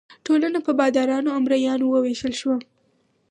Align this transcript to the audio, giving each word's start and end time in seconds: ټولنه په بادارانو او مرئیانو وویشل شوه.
ټولنه 0.25 0.59
په 0.65 0.71
بادارانو 0.79 1.29
او 1.35 1.39
مرئیانو 1.45 1.85
وویشل 1.89 2.33
شوه. 2.41 2.57